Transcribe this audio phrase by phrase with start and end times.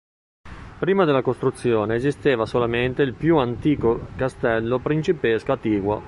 [0.79, 5.99] Prima della costruzione esisteva solamente il più antico castello principesco attiguo.